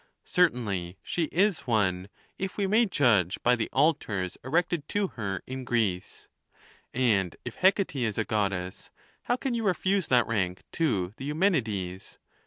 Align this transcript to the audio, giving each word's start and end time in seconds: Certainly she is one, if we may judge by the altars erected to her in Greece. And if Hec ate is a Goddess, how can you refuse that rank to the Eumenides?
Certainly 0.25 0.97
she 1.03 1.25
is 1.25 1.67
one, 1.67 2.09
if 2.39 2.57
we 2.57 2.65
may 2.65 2.87
judge 2.87 3.37
by 3.43 3.55
the 3.55 3.69
altars 3.71 4.35
erected 4.43 4.89
to 4.89 5.09
her 5.09 5.43
in 5.45 5.63
Greece. 5.63 6.27
And 6.91 7.35
if 7.45 7.57
Hec 7.57 7.79
ate 7.81 7.95
is 7.97 8.17
a 8.17 8.25
Goddess, 8.25 8.89
how 9.25 9.35
can 9.35 9.53
you 9.53 9.63
refuse 9.63 10.07
that 10.07 10.25
rank 10.25 10.63
to 10.71 11.13
the 11.17 11.25
Eumenides? 11.25 12.17